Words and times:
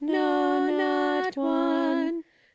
No, 0.03 0.67
not 0.75 1.37
one! 1.37 2.23